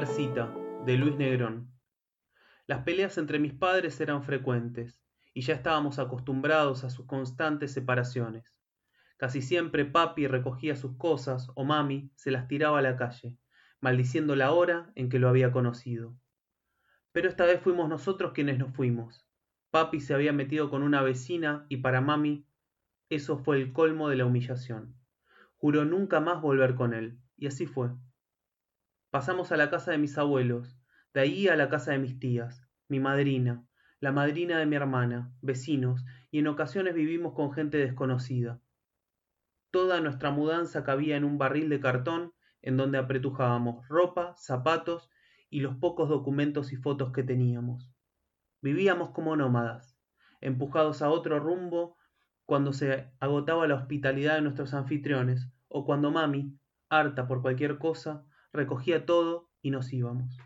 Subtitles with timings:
[0.00, 1.70] De Luis Negrón.
[2.66, 4.98] Las peleas entre mis padres eran frecuentes,
[5.34, 8.56] y ya estábamos acostumbrados a sus constantes separaciones.
[9.18, 13.36] Casi siempre papi recogía sus cosas o mami se las tiraba a la calle,
[13.82, 16.16] maldiciendo la hora en que lo había conocido.
[17.12, 19.26] Pero esta vez fuimos nosotros quienes nos fuimos.
[19.70, 22.46] Papi se había metido con una vecina y para mami
[23.10, 24.96] eso fue el colmo de la humillación.
[25.58, 27.90] Juró nunca más volver con él, y así fue.
[29.10, 30.78] Pasamos a la casa de mis abuelos,
[31.14, 33.66] de ahí a la casa de mis tías, mi madrina,
[33.98, 38.60] la madrina de mi hermana, vecinos, y en ocasiones vivimos con gente desconocida.
[39.72, 45.10] Toda nuestra mudanza cabía en un barril de cartón en donde apretujábamos ropa, zapatos
[45.48, 47.90] y los pocos documentos y fotos que teníamos.
[48.62, 49.98] Vivíamos como nómadas,
[50.40, 51.96] empujados a otro rumbo
[52.46, 56.56] cuando se agotaba la hospitalidad de nuestros anfitriones o cuando mami,
[56.88, 60.38] harta por cualquier cosa, recogía todo y nos íbamos.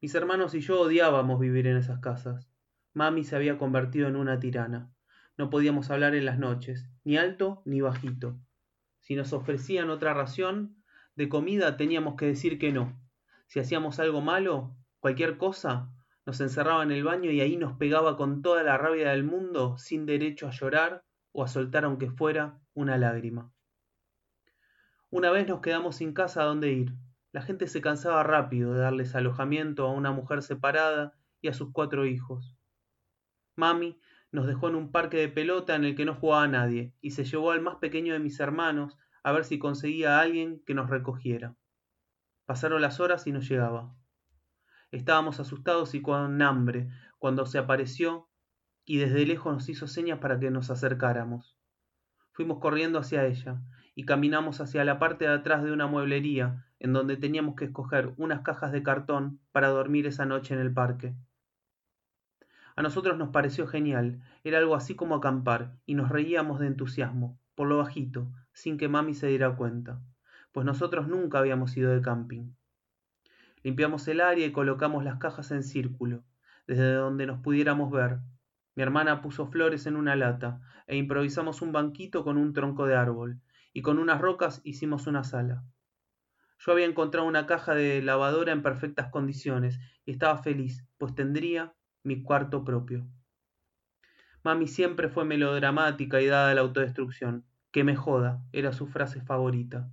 [0.00, 2.50] Mis hermanos y yo odiábamos vivir en esas casas.
[2.92, 4.92] Mami se había convertido en una tirana.
[5.38, 8.38] No podíamos hablar en las noches, ni alto ni bajito.
[9.00, 10.82] Si nos ofrecían otra ración
[11.14, 12.98] de comida teníamos que decir que no.
[13.46, 15.90] Si hacíamos algo malo, cualquier cosa,
[16.24, 19.76] nos encerraba en el baño y ahí nos pegaba con toda la rabia del mundo
[19.78, 23.52] sin derecho a llorar o a soltar aunque fuera una lágrima.
[25.12, 26.94] Una vez nos quedamos sin casa a dónde ir.
[27.32, 31.70] La gente se cansaba rápido de darles alojamiento a una mujer separada y a sus
[31.70, 32.56] cuatro hijos.
[33.54, 37.10] Mami nos dejó en un parque de pelota en el que no jugaba nadie y
[37.10, 40.72] se llevó al más pequeño de mis hermanos a ver si conseguía a alguien que
[40.72, 41.56] nos recogiera.
[42.46, 43.94] Pasaron las horas y no llegaba.
[44.92, 46.88] Estábamos asustados y con hambre
[47.18, 48.30] cuando se apareció
[48.86, 51.58] y desde lejos nos hizo señas para que nos acercáramos.
[52.30, 53.60] Fuimos corriendo hacia ella
[53.94, 58.12] y caminamos hacia la parte de atrás de una mueblería en donde teníamos que escoger
[58.16, 61.14] unas cajas de cartón para dormir esa noche en el parque.
[62.74, 67.38] A nosotros nos pareció genial, era algo así como acampar, y nos reíamos de entusiasmo,
[67.54, 70.00] por lo bajito, sin que mami se diera cuenta,
[70.52, 72.54] pues nosotros nunca habíamos ido de camping.
[73.62, 76.24] Limpiamos el área y colocamos las cajas en círculo,
[76.66, 78.20] desde donde nos pudiéramos ver.
[78.74, 82.96] Mi hermana puso flores en una lata, e improvisamos un banquito con un tronco de
[82.96, 83.40] árbol,
[83.72, 85.64] y con unas rocas hicimos una sala.
[86.58, 91.74] Yo había encontrado una caja de lavadora en perfectas condiciones y estaba feliz, pues tendría
[92.04, 93.06] mi cuarto propio.
[94.44, 97.44] Mami siempre fue melodramática y dada a la autodestrucción.
[97.70, 99.90] Que me joda, era su frase favorita.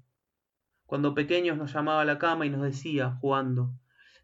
[0.86, 3.74] Cuando pequeños nos llamaba a la cama y nos decía, jugando,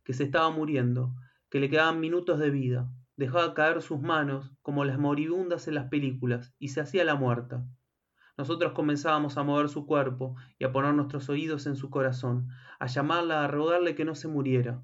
[0.04, 1.16] que se estaba muriendo,
[1.50, 2.90] que le quedaban minutos de vida.
[3.16, 7.66] Dejaba caer sus manos, como las moribundas en las películas, y se hacía la muerta.
[8.38, 12.88] Nosotros comenzábamos a mover su cuerpo y a poner nuestros oídos en su corazón, a
[12.88, 14.84] llamarla, a rogarle que no se muriera.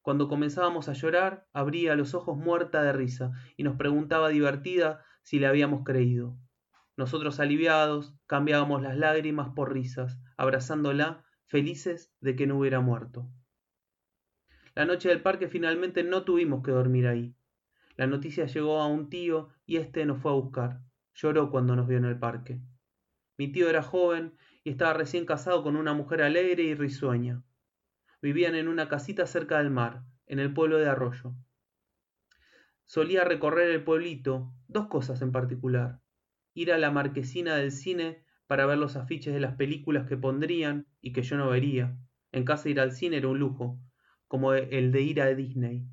[0.00, 5.38] Cuando comenzábamos a llorar, abría los ojos muerta de risa y nos preguntaba divertida si
[5.38, 6.38] le habíamos creído.
[6.96, 13.30] Nosotros aliviados, cambiábamos las lágrimas por risas, abrazándola, felices de que no hubiera muerto.
[14.74, 17.36] La noche del parque finalmente no tuvimos que dormir ahí.
[17.96, 20.80] La noticia llegó a un tío y éste nos fue a buscar.
[21.20, 22.60] Lloró cuando nos vio en el parque.
[23.36, 27.42] Mi tío era joven y estaba recién casado con una mujer alegre y risueña.
[28.22, 31.34] Vivían en una casita cerca del mar, en el pueblo de Arroyo.
[32.84, 36.00] Solía recorrer el pueblito dos cosas en particular.
[36.54, 40.86] Ir a la marquesina del cine para ver los afiches de las películas que pondrían
[41.00, 41.98] y que yo no vería.
[42.30, 43.80] En casa ir al cine era un lujo,
[44.28, 45.84] como el de ir a Disney.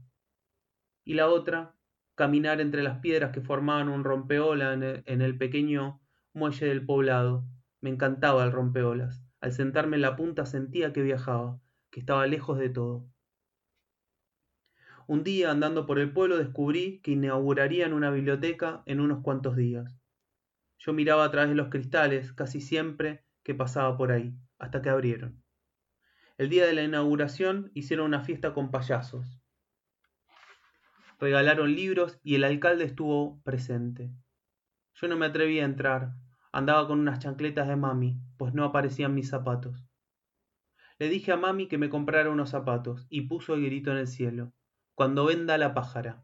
[1.03, 1.74] Y la otra,
[2.15, 6.01] caminar entre las piedras que formaban un rompeola en el, pequeño
[6.33, 7.45] muelle del poblado.
[7.81, 9.21] Me encantaba el rompeolas.
[9.41, 11.59] Al sentarme en la punta sentía que viajaba,
[11.91, 13.05] que estaba lejos de todo.
[15.07, 19.99] Un día, andando por el pueblo, descubrí que inaugurarían una biblioteca en unos cuantos días.
[20.79, 24.89] Yo miraba a través de los cristales casi siempre que pasaba por ahí, hasta que
[24.89, 25.43] abrieron.
[26.37, 29.39] El día de la inauguración hicieron una fiesta con payasos
[31.19, 34.11] regalaron libros y el alcalde estuvo presente.
[34.95, 36.13] Yo no me atreví a entrar,
[36.51, 39.85] andaba con unas chancletas de mami, pues no aparecían mis zapatos.
[40.97, 44.07] Le dije a mami que me comprara unos zapatos y puso el grito en el
[44.07, 44.53] cielo.
[44.93, 46.23] Cuando venda la pájara.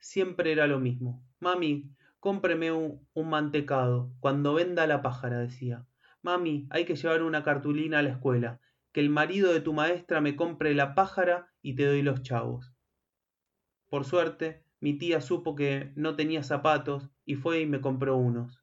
[0.00, 1.24] Siempre era lo mismo.
[1.38, 4.12] Mami, cómpreme un, un, mantecado.
[4.18, 5.86] Cuando venda la pájara, decía.
[6.22, 8.60] Mami, hay que llevar una cartulina a la escuela.
[8.92, 12.73] Que el marido de tu maestra me compre la pájara y te doy los chavos.
[13.94, 18.60] Por suerte, mi tía supo que no tenía zapatos y fue y me compró unos.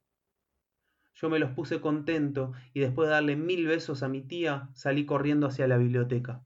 [1.16, 5.06] Yo me los puse contento y después de darle mil besos a mi tía salí
[5.06, 6.44] corriendo hacia la biblioteca.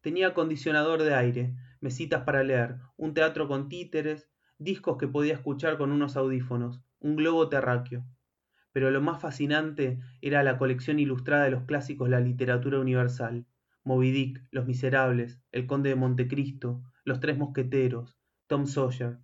[0.00, 5.76] Tenía acondicionador de aire, mesitas para leer, un teatro con títeres, discos que podía escuchar
[5.76, 8.06] con unos audífonos, un globo terráqueo.
[8.72, 13.44] Pero lo más fascinante era la colección ilustrada de los clásicos de la literatura universal.
[13.84, 19.18] Moby Los Miserables, El Conde de Montecristo, Los Tres Mosqueteros, Tom Sawyer.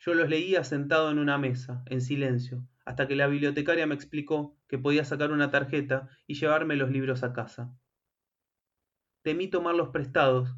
[0.00, 4.58] Yo los leía sentado en una mesa, en silencio, hasta que la bibliotecaria me explicó
[4.68, 7.72] que podía sacar una tarjeta y llevarme los libros a casa.
[9.22, 10.54] Temí tomarlos prestados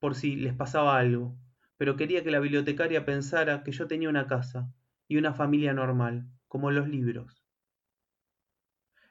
[0.00, 1.38] por si les pasaba algo,
[1.76, 4.74] pero quería que la bibliotecaria pensara que yo tenía una casa
[5.06, 7.44] y una familia normal, como los libros.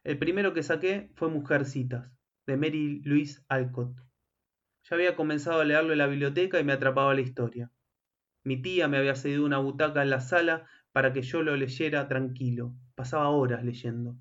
[0.03, 2.18] El primero que saqué fue Mujercitas,
[2.49, 3.95] de Mary Louise Alcott.
[4.83, 7.71] Ya había comenzado a leerlo en la biblioteca y me atrapaba la historia.
[8.43, 12.07] Mi tía me había cedido una butaca en la sala para que yo lo leyera
[12.07, 12.73] tranquilo.
[12.95, 14.17] Pasaba horas leyendo.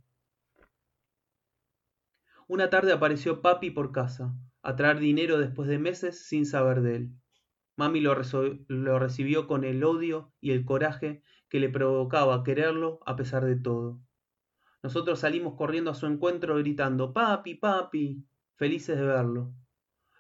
[2.47, 6.97] Una tarde apareció papi por casa, a traer dinero después de meses sin saber de
[6.97, 7.13] él.
[7.77, 8.15] Mami lo,
[8.69, 13.57] lo, recibió con el odio y el coraje que le provocaba quererlo a pesar de
[13.57, 14.01] todo.
[14.83, 19.53] Nosotros salimos corriendo a su encuentro gritando Papi, papi, felices de verlo.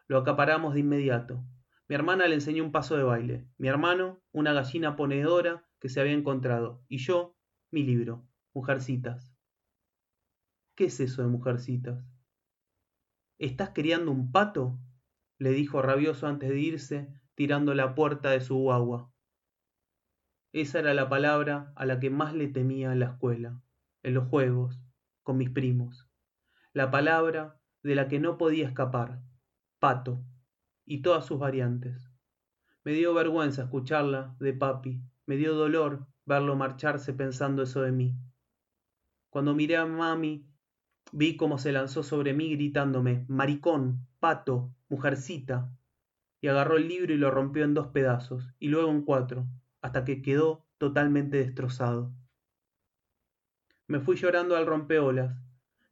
[0.08, 1.44] Lo acaparamos de inmediato.
[1.88, 6.00] Mi hermana le enseñó un paso de baile, mi hermano una gallina ponedora que se
[6.00, 7.36] había encontrado, y yo
[7.70, 9.32] mi libro, Mujercitas.
[10.74, 12.04] ¿Qué es eso de Mujercitas?
[13.38, 14.78] ¿Estás criando un pato?
[15.38, 19.12] le dijo rabioso antes de irse, tirando la puerta de su guagua.
[20.52, 23.62] Esa era la palabra a la que más le temía la escuela
[24.02, 24.80] en los juegos,
[25.22, 26.08] con mis primos.
[26.72, 29.20] La palabra de la que no podía escapar,
[29.78, 30.24] pato,
[30.84, 32.10] y todas sus variantes.
[32.84, 38.14] Me dio vergüenza escucharla de papi, me dio dolor verlo marcharse pensando eso de mí.
[39.30, 40.46] Cuando miré a mami,
[41.12, 45.70] vi cómo se lanzó sobre mí gritándome, maricón, pato, mujercita,
[46.40, 49.46] y agarró el libro y lo rompió en dos pedazos, y luego en cuatro,
[49.80, 52.12] hasta que quedó totalmente destrozado.
[53.88, 55.34] Me fui llorando al rompeolas.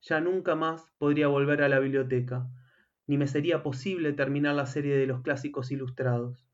[0.03, 2.47] Ya nunca más podría volver a la biblioteca,
[3.07, 6.47] ni me sería posible terminar la serie de los clásicos ilustrados.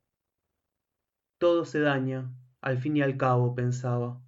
[1.38, 4.22] Todo se daña, al fin y al cabo, pensaba.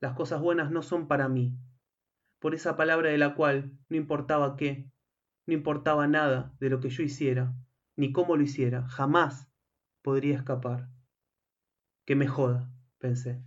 [0.00, 1.58] Las cosas buenas no son para mí.
[2.38, 4.88] Por esa palabra de la cual no importaba qué,
[5.46, 7.52] no importaba nada de lo que yo hiciera,
[7.96, 9.50] ni cómo lo hiciera, jamás
[10.02, 10.88] podría escapar.
[12.06, 13.42] Que me joda, pensé.